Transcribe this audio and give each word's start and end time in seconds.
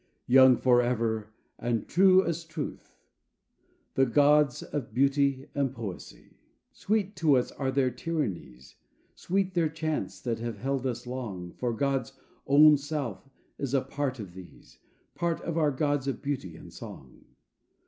Young 0.25 0.57
forever 0.57 1.31
and 1.59 1.87
true 1.87 2.23
as 2.23 2.43
truth 2.43 2.95
The 3.93 4.07
gods 4.07 4.63
of 4.63 4.95
Beauty 4.95 5.47
and 5.53 5.71
Poesy. 5.71 6.39
Sweet 6.73 7.15
to 7.17 7.37
us 7.37 7.51
are 7.51 7.69
their 7.69 7.91
tyrannies, 7.91 8.77
Sweet 9.13 9.53
their 9.53 9.69
chains 9.69 10.19
that 10.23 10.39
have 10.39 10.57
held 10.57 10.87
us 10.87 11.05
long, 11.05 11.51
For 11.51 11.71
God's 11.71 12.13
own 12.47 12.77
self 12.77 13.29
is 13.59 13.75
a 13.75 13.81
part 13.81 14.17
of 14.17 14.33
these, 14.33 14.79
Part 15.13 15.39
of 15.41 15.55
our 15.55 15.69
gods 15.69 16.07
of 16.07 16.19
Beauty 16.23 16.55
and 16.55 16.73
Song. 16.73 17.23